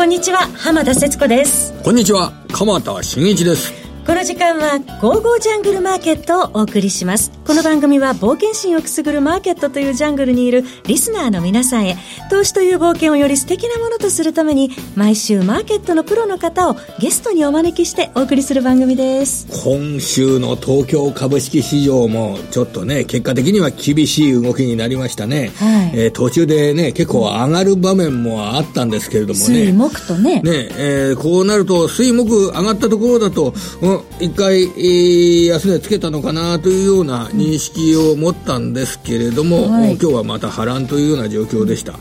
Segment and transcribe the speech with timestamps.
[0.00, 1.74] こんにちは浜田節子です。
[1.84, 3.70] こんにちは鎌田新一です。
[4.06, 11.96] この時間は「ゴーゴージャングルマーケット」をお送りしますこの番組は冒険心をくすぐるマーケットというジャングルにいるリスナーの皆さんへ
[12.30, 19.48] 投資という冒険をより素敵なものとするために毎週マーケットのプロの方をゲストにお招きしてお送りする番組です。
[19.64, 25.90] 今週の東京株式市場もちょっとね結果的には厳しい動きになりましたね、はい。
[25.94, 29.72] えー、途中でね結構上がる場面もあったんですけれどもね。
[29.72, 30.40] 水木とね。
[30.42, 41.94] ね、えー、こうなると水木上がったところだと、うん一回、えー、安値つけたのかなというような認識を持ったんですけれども、はい、今日はまた波乱というような状況でした。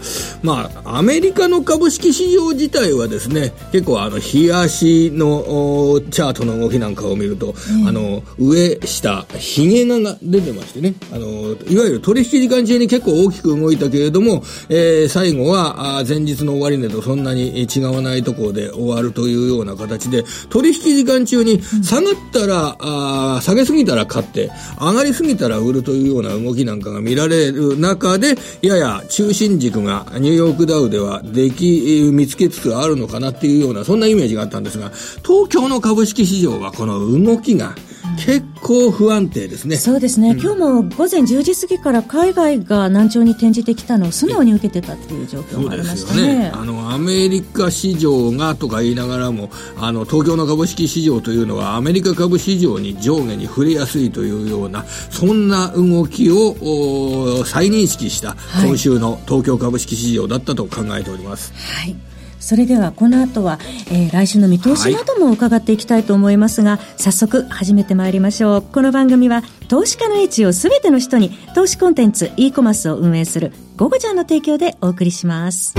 [0.43, 34.91] まあ、アメリカの株式市場自体はですね、結構あの、日足のチャートの動きなんかを見ると、うん、あの、上、下、ヒゲが出てましてね、あの、いわゆる取引時間中に結構大きく動いたけれども、えー、最後は、前日の終値とそんなに違わないところで終わるというような形で、取引時間中に下がったら、あ下げすぎたら買って、上がりすぎたら売るというような動きなんかが見られる中で、やや中心軸がニューヨークダウではでき、見つけつつあるのかなっていうような、そんなイメージがあったんですが、
[35.26, 37.76] 東京の株式市場はこの動きが、
[38.18, 39.77] 結構不安定ですね。
[39.77, 46.40] そうですね、うん、今日も午前10時過ぎから海外が難聴に転じてきたのを素直に受けてたっていう状況がありましたね。
[46.40, 61.54] ねあの、アメリカ市場がとか言いながらも、あの、東京の株式市場というのはアメリカ株市場に上下に触れやすいというような、そんな動きを再認識した今週の東京株式市場だったと考えております。
[61.55, 62.09] はい、はい
[62.40, 63.59] それではこの後は、
[63.91, 75.75] えー、来週の見通しなども伺っていきたいと思いますが、はい、早速始めてまいりましょうこの番組は投資家の位置を全ての人に投資コンテンツ e コマースを運営する「ゴゴちゃん」の提供でお送りします。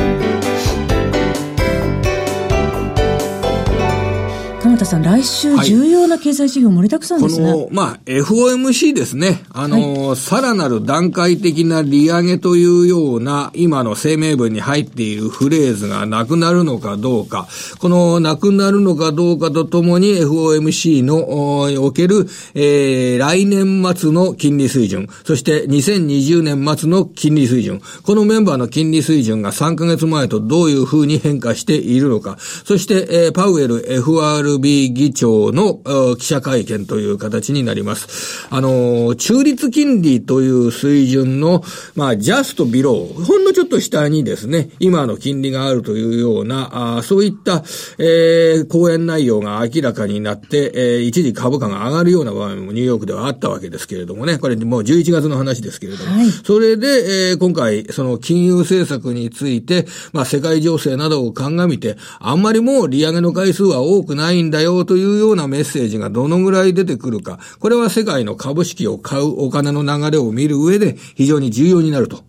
[4.81, 7.53] 田さん、来週重要な経済指標盛りだくさんですね。
[7.53, 9.43] この、まあ、FOMC ですね。
[9.51, 17.47] あの、はい、さらなる段階的な利上げというような、今の声明文に入っているフレーズがなくなるのかどうか、
[17.79, 34.59] このなくなるのかどうかとともに FOMC のおける、えー、来年末の金利水準、そして2020年末の金利水準、このメンバーの金利水準が3ヶ月前とどういうふうに変化しているのか、そして、えー、パウエル FR
[34.93, 35.81] 議長の
[36.17, 38.49] 記者会見という形になります。
[38.51, 41.63] あの、中立金利という水準の、
[41.95, 47.65] まあ、ジャストビロー、ほんのちょっと下にですね、今の金利があるというような、あそういった、
[47.99, 72.25] えー、講演内容が明らかになって、えー、一時株価が上がるような場面もニューヨークではあったわけですけれどもね、これもう11月の話ですけれども、はい、それで、えー、今回、その金融政策について、まあ、世界情勢などを鑑みて、あんまりもう利上げの回数は多くないんだよというようなメッセージがどのぐらい出てくるか、これは世界の株式を買うお金の流れを見る上で非常に重要になると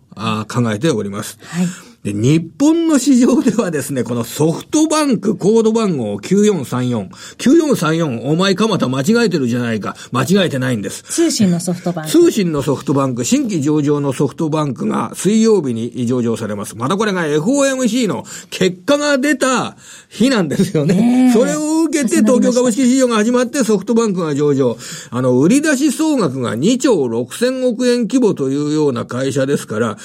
[0.47, 1.39] 考えております。
[1.41, 7.09] はいで、日本の市場ではですね、このソフトバンクコード番号9434。
[7.37, 9.95] 9434、お前蒲田間違えてるじゃないか。
[10.11, 11.03] 間違えてないんです。
[11.03, 12.11] 通信のソフトバンク。
[12.11, 16.75] 通信のソフトバンク、新規上場のソフトバンクが水曜日に上場されます。
[16.75, 19.77] またこれが FOMC の結果が出た
[20.09, 21.31] 日なんですよね。
[21.33, 24.75] それを受けて東京株式市場が始まってソフトバンクが上場。
[25.11, 29.97] あの、売り出し総額が2兆6000億円規模というような会社ですから、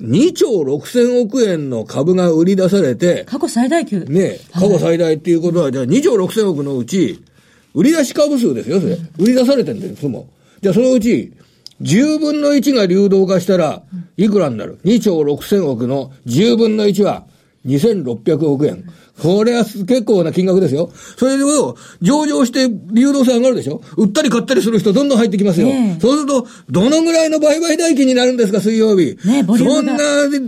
[0.00, 4.00] 2兆6000億円の株が売り出されて、過去最大級。
[4.00, 7.22] ね過去最大っていうことは、じゃあ2兆6000億のうち、
[7.74, 8.96] 売り出し株数ですよ、それ。
[9.18, 10.28] 売り出されてんだよ、そも。
[10.62, 11.32] じゃあそのうち、
[11.82, 13.82] 10分の1が流動化したら、
[14.16, 17.24] いくらになる ?2 兆6000億の10分の1は
[17.66, 18.84] 2600億円。
[19.20, 20.90] これは結構な金額ですよ。
[21.16, 25.66] それを上場して流動性上がるでしょ売ったり買ったりする人どんどん入ってきますよ。
[25.68, 29.16] ね、そうすると、どのぐらいの売買代金になるんですか、水曜日。
[29.26, 29.96] ね、そんな、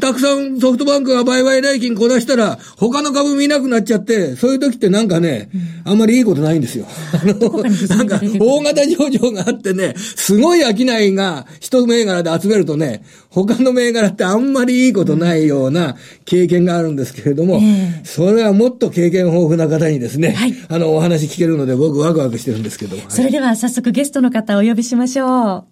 [0.00, 5.50] たくさんソフトバンクが売買代金こなしたら、他の株見なくなっちゃって、そういう時ってなんかね、
[5.84, 6.86] うん、あんまりいいことないんですよ。
[7.12, 7.62] あの、
[7.96, 17.60] なんか、大型上場があってね、すごい商いが一銘柄で集めるとね、他の銘柄ってあんまりいいことないような経験があるんですけれども、
[18.04, 22.96] それはもっと経験豊富な方にですね、はい、あの、お話聞けるので僕ワクワクしてるんですけど。
[23.08, 25.64] それでは早速ゲストの方をお呼びしましょう。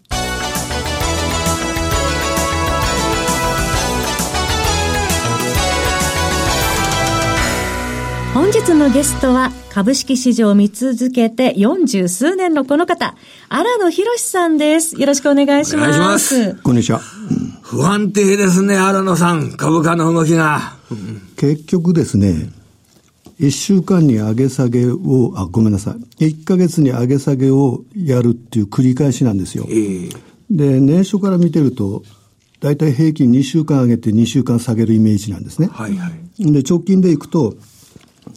[8.33, 13.15] 本日のゲストは株式市場を見続けて40数年のこの方、
[13.49, 15.01] 荒野博さんです。
[15.01, 16.01] よろしくお願いします。
[16.01, 16.55] お願いします。
[16.63, 17.01] こんにちは。
[17.63, 19.53] 不安定ですね、荒野さん。
[19.53, 20.75] 株価の動きが。
[21.37, 22.51] 結局ですね、
[23.41, 26.27] 1週間に上げ下げを、あ、ごめんなさい。
[26.27, 29.65] 1ヶ月に上げ下げをやるっていう繰り返しなんですよ。
[29.71, 30.17] えー、
[30.51, 32.03] で、年初から見てると、
[32.61, 35.69] 大体平均2週間上げて2週間下げるイメージなんですね。
[35.73, 36.53] はいはい。
[36.53, 37.57] で、直近でいくと、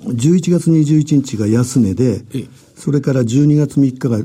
[0.06, 4.18] 11月21日が安値で、えー、それから12月3日が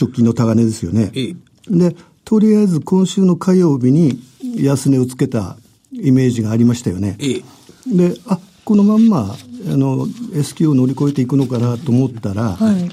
[0.00, 1.10] 直近の高値ですよね。
[1.12, 1.36] えー、
[1.66, 4.22] で、とりあえず今週の火曜日に
[4.56, 5.56] 安値をつけた
[5.92, 7.16] イメージがありましたよね。
[7.18, 7.42] ええ、
[7.88, 9.36] で、あ、このまんま、
[9.68, 12.90] あの、S q を乗り越えていくのかなと思ったら、はい、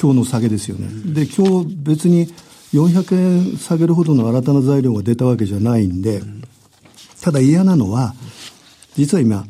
[0.00, 0.88] 今日の下げですよね。
[1.12, 2.26] で、今日別に
[2.72, 6.22] 400円下げるほどの新たな材料が出たわけじゃないんで、
[7.20, 8.14] ただ嫌なのは、
[8.94, 9.46] 実は今、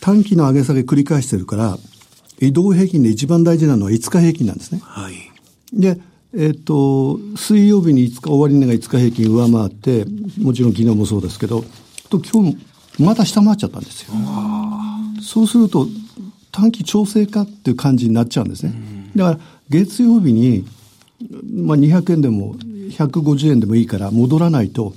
[0.00, 1.78] 短期の上げ下げ繰り返してるから、
[2.40, 4.80] 移動平均で一番大事なのは5日平均なんですね。
[4.82, 5.14] はい。
[5.72, 6.00] で、
[6.34, 10.04] えっ、ー、と、水曜日に5日、終値が5日平均上回って、
[10.38, 11.64] もちろん昨日もそうですけど、
[12.10, 12.56] と今日
[12.98, 14.14] また下回っちゃったんですよ。
[15.20, 15.88] そうすると、
[16.50, 18.72] 短期調整かっていう感じになっちゃうんですね。
[19.16, 20.64] だから、月曜日に、
[21.52, 24.94] まあ、200円でも150円でもいいから戻らないと、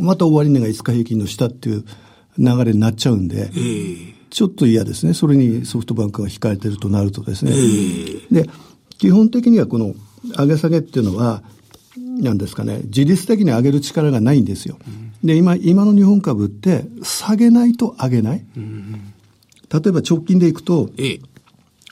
[0.00, 1.84] また終値が5日平均の下っていう
[2.38, 3.50] 流れになっちゃうんで、
[4.30, 5.14] ちょっと嫌ですね。
[5.14, 7.52] それにソフトバンクが控えてるとなるとですね。
[8.30, 8.48] で、
[8.98, 9.94] 基本的にはこの
[10.38, 11.42] 上げ下げっていうのは、
[11.96, 14.78] なんですかね、自律的に上げる力がないんですよ。
[15.24, 18.44] で、今、今の日本株って下げないと上げない。
[19.72, 21.20] 例えば直近でいくと、ええ、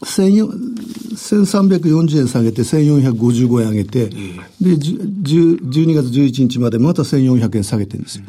[0.02, 4.08] 1340円下げて1455円上げて、ええ、
[4.64, 8.18] で、12月11日までまた1400円下げてるんです。
[8.18, 8.24] よ。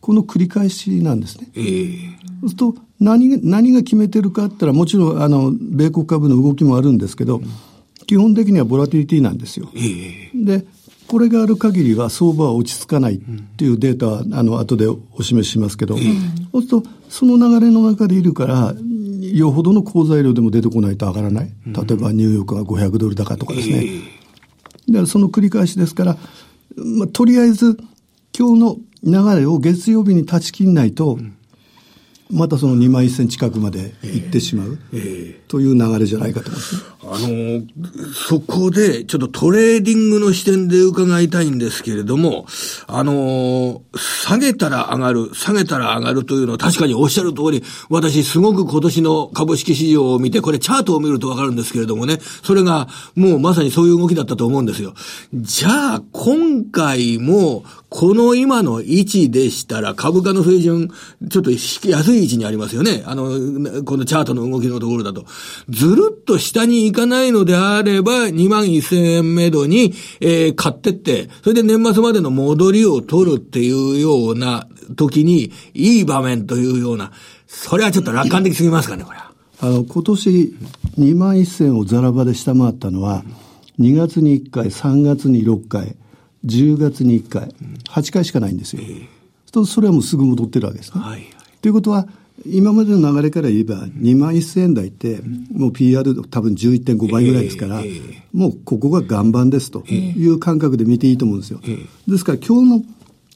[0.00, 1.48] この繰り返しなんですね。
[1.54, 1.96] ええ、
[2.40, 7.46] そうすると何が、何が決めてるかって言ったら、もちろん、あの、米国株の動きもあるんですけど、うん。
[8.06, 9.68] 基本的にはボラティリティなんですよ。
[10.34, 10.64] で、
[11.08, 13.18] これがある限りは相場は落ち着かないっ
[13.56, 16.04] ていうデータは、あの、後でお示ししますけど、そう
[16.62, 18.74] すると、その流れの中でいるから、
[19.38, 21.52] よほどの好材料でも出てこないと上がらない。
[21.66, 23.86] 例えばニューヨークが500ドル高とかですね。
[24.88, 26.16] だからその繰り返しですから、
[26.76, 27.78] まあ、とりあえず、
[28.36, 28.76] 今日の
[29.34, 31.18] 流れを月曜日に断ち切んないと、
[32.32, 36.92] またその2万1000近くまで行ってしまう、えー、という流れじゃないかと思います。
[37.04, 37.62] あの、
[38.14, 42.46] そこで、ちょっとトレーディングの視点で伺いたいんですけれども、
[42.86, 54.94] あの、下げたら上がる、下げたら上がるというのは確かにおっしゃる通り、私すごく今年の株式市場を見て、これチャートを見るとわかるんですけれどもね、それがもうまさにそういう動きだったと思うんですよ。
[55.34, 60.88] じゃあ、今回も、この今の位置でしたら株価の水準、
[61.28, 63.02] ちょっと安い位置にありますよね。
[63.06, 65.24] あの、このチャートの動きのところだと。
[65.68, 74.66] ずるっと下に行かないのであれば、2万1000円目処に、えー、買ってって、それで年末までの戻りを取るっていうような
[74.96, 77.12] 時に、いい場面というような、
[77.46, 79.32] それはちょっと楽観的すぎますかね、これは。
[79.60, 80.54] あの、今年
[80.98, 83.24] 2万1000をザラ場で下回ったのは、
[83.78, 85.96] 2月に1回、3月に6回、
[86.44, 87.54] 10月に1回、
[87.88, 88.82] 8回しかないんですよ。
[89.52, 91.00] とそれはもうすぐ戻ってるわけですね。
[91.00, 91.26] はい、
[91.62, 92.06] ということは、
[92.44, 95.20] 今までの流れから言えば、2万1000円台って、
[95.52, 97.82] もう PR 多分11.5倍ぐらいですから、
[98.32, 101.60] もうここが岩盤ですという感覚で見ていいと思うんですよ。
[102.08, 102.76] ですから今日の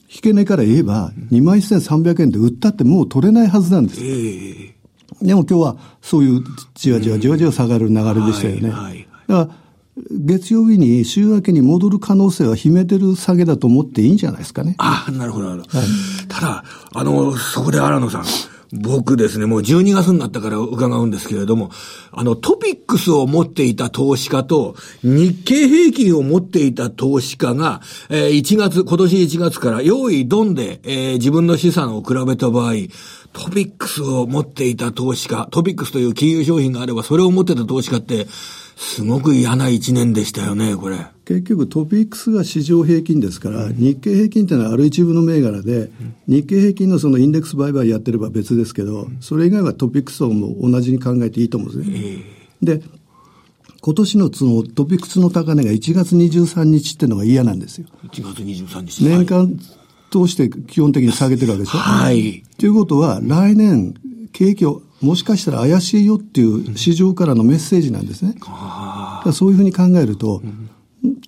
[0.09, 4.01] 引け値から言えば、2万1300円で売ったってもう取れないはずなんです。
[4.01, 8.71] でも今日はそういうじわじわじわじわ下がる流れでしたよね。
[8.71, 9.49] だから
[10.11, 14.75] 月曜日に週明けに戻る可能性は秘めてる下げだと思っていいんじゃないですかね。
[14.79, 15.79] ああ、なるほど、なるほど。
[16.29, 18.25] ただ、あの、そこで荒野さん。
[18.73, 21.71] 僕ですね、もう12月になったから伺うんですけれども、
[22.11, 32.73] あの、トピックスを持っていた投資家と、日経平均を持っていた投資家が、えー、1月、今年1月から用意ドンで、えー、自分の資産を比べた場合、
[33.33, 38.27] トピックスを持っていた投資家、トピックスという金融商品があれば、それを持ってた投資家って、
[38.77, 40.99] すごく嫌な一年でしたよね、これ。
[41.25, 51.99] 結局トピックスが市場平均ですから、うん、日経平均っていうのはある一部の銘柄で、うん、日経平均のそのインデックス売買やってれば別ですけど、うん、それ以外はトピックスをも同じに考えていいと思うんですね。
[51.99, 52.85] えー、で、
[53.81, 57.87] 今年のそのトピックスの高値が1月23日っていうのが嫌なんですよ。
[58.05, 59.05] 1月23日。
[59.05, 59.59] 年間
[60.11, 61.79] 通して基本的に下げてるわけでしょ。
[61.79, 62.43] はい。
[62.59, 63.95] ということは、来年、
[64.33, 68.35] 景気をもしかしたら怪しいよっていう市場からのメッセージなんですね。
[69.25, 70.43] うん、そういうふうに考えると、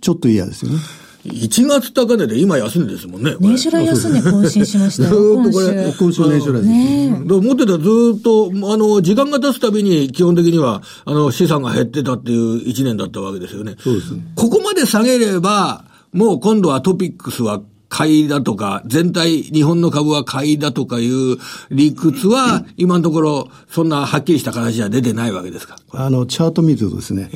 [0.00, 0.78] ちょっと嫌ですよね。
[1.24, 3.34] 1月高値で今安値ですもんね。
[3.40, 6.64] 年初来安値更新しましたずっとこれ、今週年初来です。
[6.64, 13.74] ね、持ってたずっと、あの、時間が経つたびに基本的には、あの、資産が減ってたっていう1年だったわけですよね。
[13.78, 14.22] そうです、ね。
[14.36, 17.60] ここまで下げれば、もう今度はトピックスは
[17.98, 21.36] 買いだとか、全体、日本の株は買いだとかいう
[21.72, 25.80] 理屈は、今のところ、そんなはっきりした形は出てないわけですか？
[25.90, 27.28] あの、チャート見るとですね、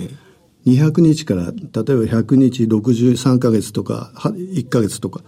[0.64, 5.22] 200日から、例えば100日、63ヶ月とか、1ヶ月とか、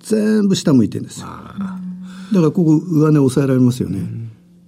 [0.00, 1.26] 全部下向いてるんですよ。
[1.26, 1.76] だか
[2.32, 4.06] らここ上値抑えられますよね。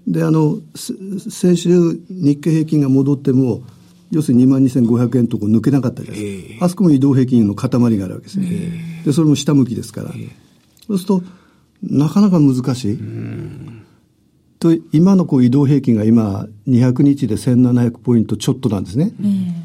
[0.08, 3.62] で、あの、先週日経平均が戻っても、
[4.10, 6.54] 要するに2万2500円とこ抜けなかったじゃないですか。
[6.54, 8.46] えー、あそこも移動平均の塊があるわけですね。
[8.50, 10.10] えー、で、それも下向きですから。
[10.14, 10.28] えー、
[10.86, 11.22] そうすると、
[11.82, 12.98] なかなか難しい。
[14.58, 19.12] と、今のこう移動平均が今、200日で1700ポイントちょっとなんですね。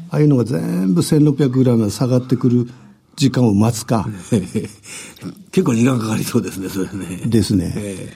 [0.08, 2.70] ああいうのが全部1600ぐらいまで下がってくる
[3.16, 4.08] 時間を待つか。
[5.52, 7.26] 結構時間かかりそうですね、それね。
[7.26, 7.74] ですね。
[7.76, 8.14] え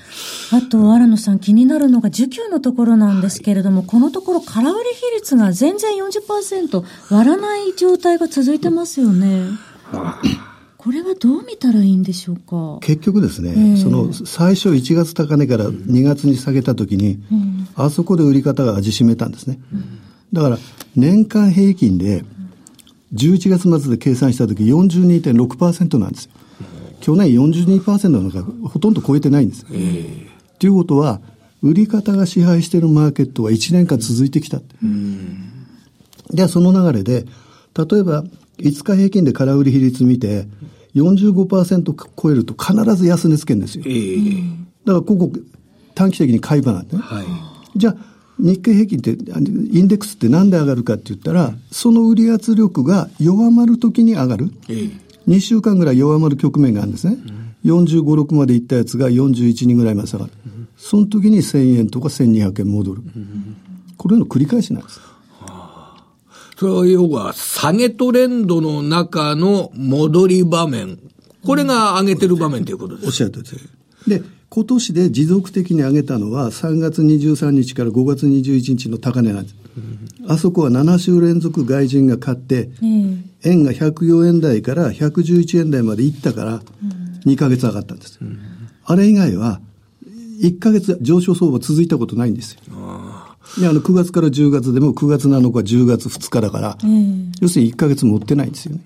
[0.50, 9.49] ー、あと、荒野さん気になるのが需給のところなんですけれども、はい、このところ空売り比率が全然40%割らない状態が続いてますよね。
[10.88, 12.78] これはどう見たらいいんでしょうか？
[12.80, 19.61] 結局ですね、えー、その最初1月高値から2月に下げたときに、うん、あそこで売り方が味しめたんですね。
[19.71, 20.00] うん、
[20.33, 20.59] だから
[20.97, 22.25] 年間平均で
[23.12, 26.30] 11月末で計算したとき42.6%なんですよ。
[27.02, 29.66] 去年42%の中、ほとんど超えてないんです。
[29.66, 31.21] と、えー、いうことは、
[31.62, 34.62] 売り方が支配しているマーケットは1年間続いてきた。
[36.30, 37.26] では、その流れで、
[37.76, 38.25] 例えば、
[38.59, 40.49] 5日平均で空売り比率見て、
[40.95, 43.85] 45%超えると必ず安値つけるんですよ。
[43.87, 44.40] えー、
[44.85, 45.33] だから、ここ、
[45.95, 47.02] 短期的に買い場なんでね。
[47.02, 47.26] はい、
[47.76, 47.97] じゃあ、
[48.38, 54.52] 日経平均って、インデックスってなんで上がるかって言ったら、その売り圧力が弱まるときに上がる。
[54.68, 54.92] えー、
[55.26, 57.18] 2週間ぐらい弱まる局面があるんですね。
[57.64, 60.33] うん、45、6までいったやつが41、2ぐらいまで下がる。
[60.47, 63.02] うん、その時に1000円とか1200円戻る。
[63.02, 63.57] うん、
[63.97, 65.00] これの繰り返しなんです。
[66.59, 70.99] それは要は、下げトレンドの中の戻り場面。
[71.45, 73.07] これが上げてる場面ということです。
[73.07, 73.69] おっしゃるとりです。
[74.09, 79.55] で、今年で持続的に上げたのは3月23日から5月21日の高値なんです。
[80.27, 82.71] あそこは7週連続外人が買って、
[83.45, 86.61] 円が104円台から111円台まで行ったから、
[87.25, 88.19] 2ヶ月上がったんです。
[88.85, 89.61] あれ以外は、
[90.41, 92.61] 1ヶ月上昇相場続いたことないんですよ。
[93.57, 96.78] いやあの9月から10月でも9月7日、10月2日だから、
[97.40, 98.81] 要するに1ヶ月持ってないんですよね。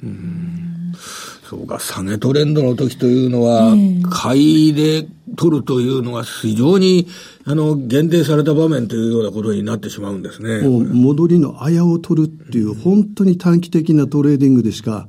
[1.53, 3.75] そうか、下げトレンドの時というのは、
[4.11, 7.09] 買いで取るというのが非常に、
[7.45, 10.67] あの、限定された場面というようなことになってしまうんですね。
[10.67, 15.09] もう戻りのあやを取るっていう、本当に短期的なトレーディングでしか、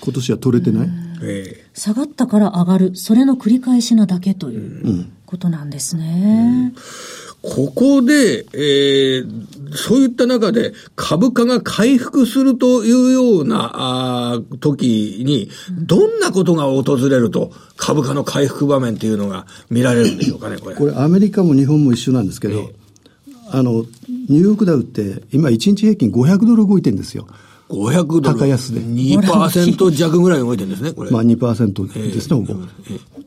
[0.00, 0.88] 今年は取れてない。
[1.22, 6.72] えー、下がったから上がる、それの繰り返しなだけということなんですね。
[6.76, 20.76] うんここで、えー、そういった中で株価が回復するというような、あ時に、どんなことが訪れると、株価の回復場面というのが見られるんでしょうかね、これ。
[20.76, 23.84] これ、アメリカも日本も一緒なんですけど、えー、あの、
[24.28, 27.28] ニューヨークダウって、今1日平均500ドル動いてるんですよ。
[27.68, 28.38] 500ドル。
[28.38, 28.80] 高安で。
[28.80, 31.10] 2%弱ぐらい動いてるんですね、これ。
[31.10, 32.54] まあ2%ですね、ほぼ。
[32.90, 33.26] えー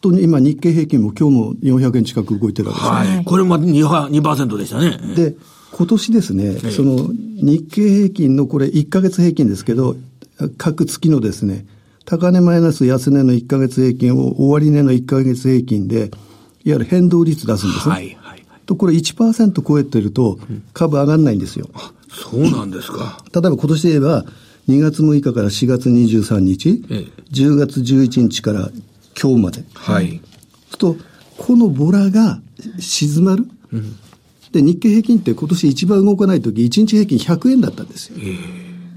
[0.00, 3.24] えーと日日経平均も今日も400円近く動いてるわけです、ね、はい。
[3.24, 4.98] これも 2%, 2でしたね。
[5.14, 5.36] で、
[5.72, 9.96] 今年ですね、その日経平均のこれ1ヶ月平均ですけど、
[10.56, 11.66] 各月のですね、
[12.06, 16.10] 高値マイナス安値の1ヶ月平均を終値の1ヶ月平均で、いわ
[16.64, 17.94] ゆる変動率出すんですね。
[17.94, 20.38] はいはい、と、これ1%超えてると
[20.72, 21.68] 株上がんないんですよ。
[22.10, 23.22] そうなんですか。
[23.32, 24.24] 例えば今年で言えば、
[24.68, 28.70] 2月6日から4月23日、ええ、10月11日から
[29.20, 29.64] 今日まで。
[29.74, 30.20] はい。
[30.80, 30.96] と、
[31.36, 32.40] このボラが
[32.80, 33.46] 静まる。
[33.72, 33.96] うん、
[34.50, 38.16] で、日経平均って今年一番動かない時、1日平均100円だったんですよ。
[38.18, 38.36] えー、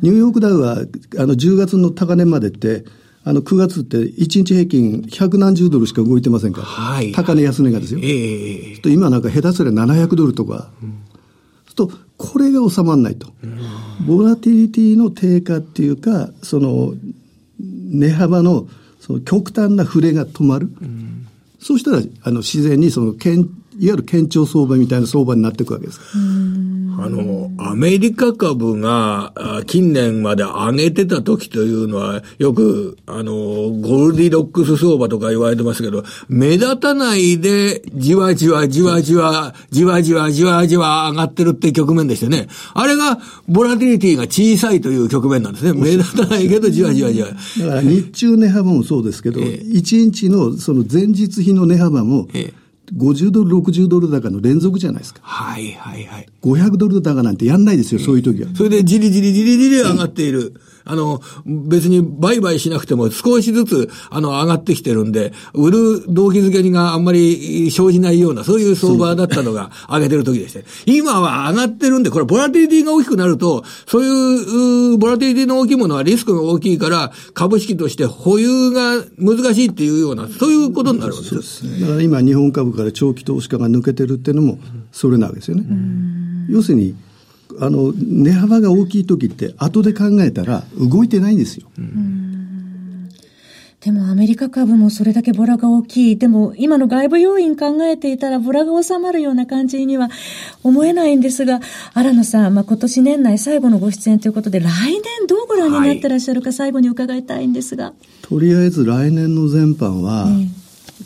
[0.02, 2.86] ニューヨークダウは、あの、10月の高値までって、
[3.26, 6.66] あの、9月って1日平均100何十ドルしか動いてませんから。
[6.66, 7.12] はい。
[7.12, 8.00] 高値安値がですよ。
[8.02, 8.82] ええー。
[8.82, 10.72] と今なんか下手すりゃ700ドルとか。
[10.82, 11.04] うん、
[11.76, 13.28] と、これが収まらないと。
[14.06, 16.94] ボラティリティの低下っていうか、その、
[17.60, 18.68] 値幅の
[19.06, 20.70] その極端な触れが止まる。
[20.82, 21.28] うん、
[21.60, 26.00] そうしたら、あの、自然にその、けん、いわゆる堅調相場みたいな相場になっていくわけです。
[27.00, 29.34] あの、アメリカ株が
[29.68, 42.48] 近年まで上げてた時というのは、よく、あの、ゴールディロックス相場とか言われてますけど、目立たないで、じわじわじわじわ、じわじわじわじわ上がってるって局面でしてね。
[42.74, 45.74] あれが、ボラティリティが小さいという局面なんですね。
[45.74, 47.28] 目立たないけど、じわじわじわ。
[47.28, 47.34] だ
[47.68, 52.63] から日中値幅もそうですけど、ええ、1日のその前日比の値幅も、ええ
[52.98, 55.22] 50ドル、60ドル高の連続じゃないですか。
[55.24, 56.28] はいはいはい。
[56.42, 58.50] 500ドル高なんてやんないですよ、そういう時は。
[58.56, 60.54] それでじりじりじりじり上がっている。
[60.86, 70.66] あの、別に売買しなくても少しずつ、あの、上がってきてるんで、売る動機づけがあんまり生じないような、そういう相場だったのが上げてる時でして。
[70.86, 81.64] 今は上がってるんで、これ、ボラティリティが大きくなると、そういう、ボラティリティの大きいものはリスクが大きいから、株式として保有が難しいっていうような、そういうことになるわけです。
[81.80, 84.60] だから今、日本株から長期投資家が抜けてるっていうのも、
[84.92, 85.66] それなわけですよね。
[86.50, 86.96] 要するに、
[87.60, 91.68] あの、値幅が大きい時って、後で考えたら、動いてないんですよ。
[93.84, 96.18] でもアメリカ株もそれだけボラが大きい。
[96.18, 100.10] でも今の外部要因考えていたらボラが収まるような感じには
[100.64, 101.60] 思えないんですが、
[101.94, 107.94] 新野さん、まあ、今年年内最後のご出演ということで、来年どうご覧になってらっしゃるか最後に伺いたいんですが。
[108.22, 110.30] とりあえず来年の全般は、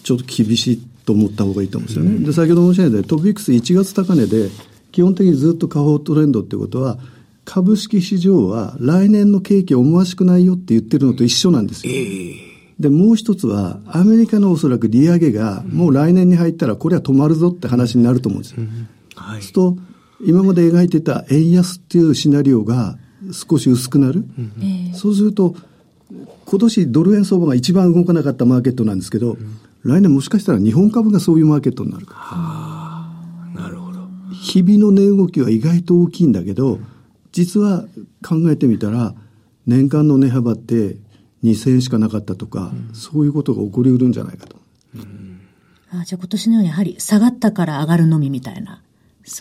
[0.03, 2.25] ちょっと厳しいと思った方がいいと思うんですよね。
[2.25, 4.49] で、先ほど申し上げたトピックス1月高値で、
[4.91, 6.99] 基本的にずっと下方トレンドってことは、
[7.45, 11.93] 株式市場は来年の景気思わしくないよって言ってるのと一緒なんですよ。
[12.77, 18.63] で、もう一つは、アメリカのおそらく利上げが、もう来年に入ったらこれは止まるぞって話になると思うんですよ。
[19.15, 19.77] はいそうすると、
[20.25, 22.97] 今まで描いてた円安っていうシナリオが
[23.31, 24.25] 少し薄くなる。
[24.93, 25.55] そうすると、
[26.45, 29.37] 今年ドル円相場が一番動かなかったマーケットなんですけど、
[29.87, 33.09] 来年もしかしたら日本株がそういうマーケットになるか
[33.55, 34.07] なるほど。
[34.33, 36.79] 日々の値動きは意外と大きいんだけど、
[37.31, 37.85] 実は
[38.27, 39.15] 考えてみたら、
[39.65, 40.97] 年間の値幅って
[41.43, 44.57] 2000円しかなかったとか、そういうことが起こりうるんじゃないかと。
[45.89, 48.81] あじゃあ今年のようにやはり下がったから上がるのみみたいな。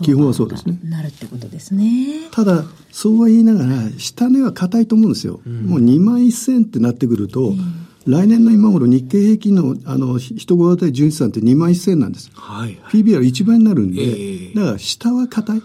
[0.03, 2.29] 基本はそうですねなるってことですね。
[2.33, 5.41] ただ、そうは言いながら、下値は硬いと思うんですよ。
[5.45, 7.55] もう2万1000ってなってくると、
[8.07, 12.31] 来年の今頃日経平均の、あの、一頃当たり純資産って2万1000なんです。
[12.35, 12.79] はい。
[12.91, 15.63] PBR1 倍になるんで、ええだから下は硬い。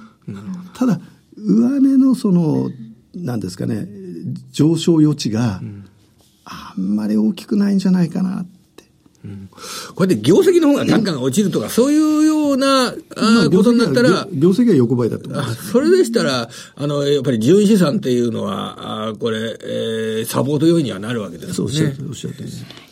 [0.73, 0.99] ただ、
[1.37, 2.71] 上値のその、
[3.13, 3.87] なんですかね、
[4.51, 5.61] 上昇余地が
[6.45, 8.60] あんまり大きくないんじゃないかなって。
[9.95, 12.93] こうやって業績の方がガンガン落ちるとか、そういうような、あ
[13.51, 22.07] ことになったら、業業績は横ばいだと思それでしたら、あの、やっぱり純資産っていうのは、あーこれ、えーサポート要因にはなるわけですよねそうおっしゃる。
[22.09, 22.90] おっしゃるとおりです。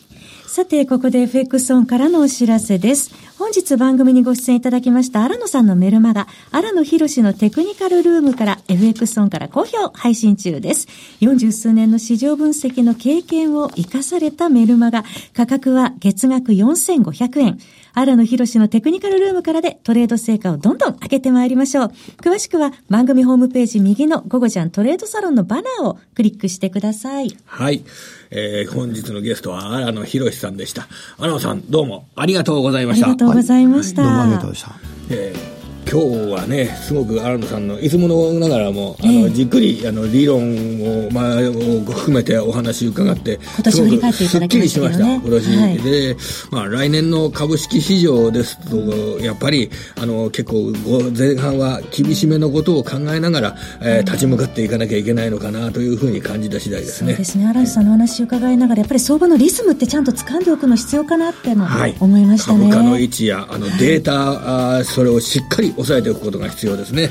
[0.52, 3.12] さて、ここで FX オンからのお知らせです。
[3.38, 10.88] 本日番組にご出演いただきました荒野さんのメルマガ、荒野博士のテクニカルルームから FX オンから好評配信中です。
[11.20, 15.04] 40数年の市場分析の経験を活かされたメルマガ、
[15.36, 17.58] 価格は月額4500円。
[17.94, 21.92] 荒野博士のテクニカルルームからでトレード成果をどんどん上げてまいりましょう。
[22.22, 27.36] 詳しくは番組ホームページ右の午後ちゃんトレードサロンのバナーをクリックしてください。
[27.46, 27.84] はい。
[28.30, 30.88] えー本日のゲストは荒野博さんでした。
[31.18, 33.06] 荒野さん、どうもありがとうございました。
[33.06, 34.02] ありがとうございました。
[34.02, 35.14] どうもありがとうございました。
[35.14, 35.59] えー
[35.90, 40.38] 今日はね、すごく荒野さんのいつものながらも、あの、ええじっくり、あの、理論
[41.06, 45.56] を、まあ、を含めてお話伺って、今年振り返っていただきましたけどねすごくすっきりしました、今年。
[45.56, 46.16] はいで、
[46.50, 49.68] まあ、来年の株式市場ですと、やっぱり、
[50.00, 57.24] あの、結構、ご前半は厳しめのことを考えながら、えー立ち向かっていかなきゃいけないのかなというふうに感じた次第ですねそうで。
[57.24, 57.46] すね。
[57.46, 62.70] 荒井さんのお話を伺いながら、やっぱり相場のリズムってちゃんと掴んでおくの必要かなってのはい、思いましたね。
[62.70, 67.10] 株価の位置やあのデータ、あーそれをしっかり押さえておくことが必要ですね。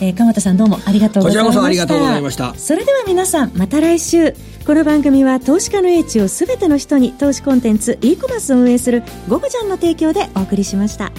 [0.00, 1.60] えー、鎌田さんどうもありがとうございました。
[1.60, 4.34] こちらこそありがとうございましたそれでは皆さん、また来週。
[4.66, 11.10] この番組は投資家の英知をすべての人に投資コンテンツ e コマースを運営するゴゴジャンの提供でお送りしました。